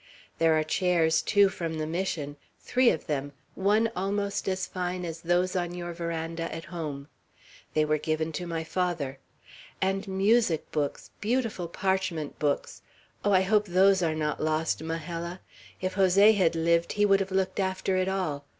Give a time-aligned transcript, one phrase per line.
[0.39, 5.21] There are chairs, too, from the Mission, three of them, one almost as fine as
[5.21, 7.07] those on your veranda at home.
[7.75, 9.19] They were given to my father.
[9.79, 12.81] And music books, beautiful parchment books!
[13.23, 15.39] Oh, I hope those are not lost, Majella!
[15.81, 18.43] If Jose had lived, he would have looked after it all.